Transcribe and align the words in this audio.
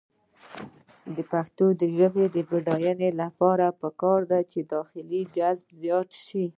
د 1.15 1.17
پښتو 1.31 1.65
ژبې 1.97 2.25
د 2.35 2.37
بډاینې 2.49 3.09
لپاره 3.21 3.65
پکار 3.81 4.19
ده 4.31 4.39
چې 4.51 4.59
داخلي 4.73 5.21
جذب 5.35 5.67
زیات 5.81 6.09
شي. 6.25 6.45